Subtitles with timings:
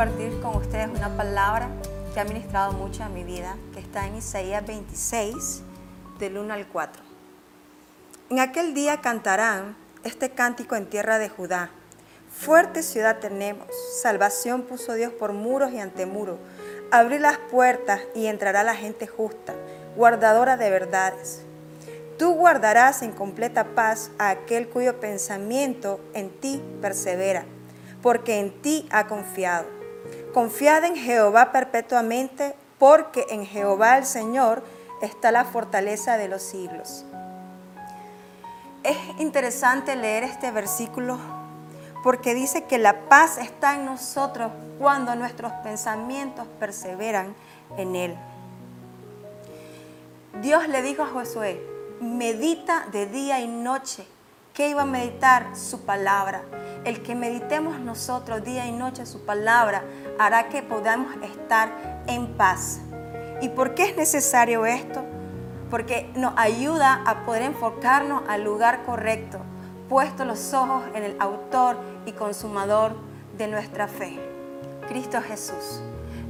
[0.00, 1.68] compartir con ustedes una palabra
[2.14, 5.60] que ha ministrado mucho a mi vida, que está en Isaías 26,
[6.18, 7.02] del 1 al 4.
[8.30, 11.68] En aquel día cantarán este cántico en tierra de Judá.
[12.30, 13.66] Fuerte ciudad tenemos,
[14.00, 16.38] salvación puso Dios por muros y ante muros.
[16.90, 19.52] Abrir las puertas y entrará la gente justa,
[19.96, 21.42] guardadora de verdades.
[22.16, 27.44] Tú guardarás en completa paz a aquel cuyo pensamiento en ti persevera
[28.00, 29.79] porque en ti ha confiado.
[30.32, 34.62] Confiad en Jehová perpetuamente, porque en Jehová el Señor
[35.02, 37.04] está la fortaleza de los siglos.
[38.82, 41.18] Es interesante leer este versículo
[42.02, 47.34] porque dice que la paz está en nosotros cuando nuestros pensamientos perseveran
[47.76, 48.16] en Él.
[50.40, 51.60] Dios le dijo a Josué,
[52.00, 54.06] medita de día y noche
[54.54, 55.54] ¿Qué iba a meditar?
[55.54, 56.42] Su palabra.
[56.84, 59.84] El que meditemos nosotros día y noche su palabra
[60.18, 62.80] hará que podamos estar en paz.
[63.40, 65.04] ¿Y por qué es necesario esto?
[65.70, 69.38] Porque nos ayuda a poder enfocarnos al lugar correcto,
[69.88, 72.96] puesto los ojos en el autor y consumador
[73.38, 74.18] de nuestra fe,
[74.88, 75.80] Cristo Jesús.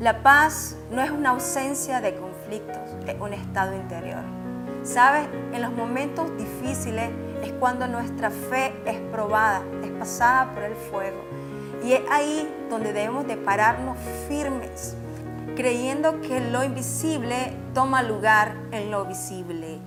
[0.00, 4.22] La paz no es una ausencia de conflictos, es un estado interior.
[4.82, 5.28] ¿Sabes?
[5.52, 7.10] En los momentos difíciles,
[7.42, 11.18] es cuando nuestra fe es probada, es pasada por el fuego.
[11.82, 13.96] Y es ahí donde debemos de pararnos
[14.28, 14.96] firmes,
[15.56, 19.78] creyendo que lo invisible toma lugar en lo visible.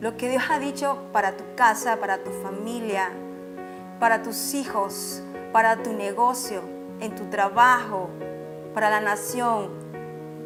[0.00, 3.10] Lo que Dios ha dicho para tu casa, para tu familia,
[3.98, 6.62] para tus hijos, para tu negocio,
[7.00, 8.10] en tu trabajo,
[8.74, 9.70] para la nación,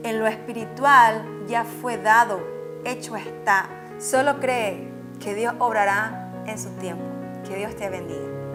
[0.02, 2.40] en lo espiritual ya fue dado,
[2.84, 3.68] hecho está.
[3.98, 4.88] Solo cree
[5.20, 7.04] que Dios obrará en su tiempo.
[7.46, 8.51] Que Dios te bendiga.